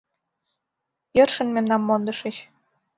Йӧршын 1.17 1.47
мемнам 1.55 1.81
мондышыч. 1.85 2.35